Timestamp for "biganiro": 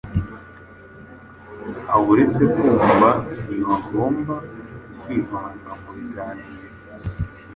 5.97-6.61